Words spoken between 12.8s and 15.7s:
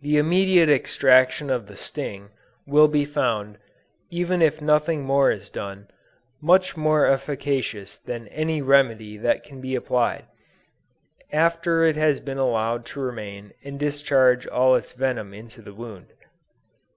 to remain and discharge all its venom into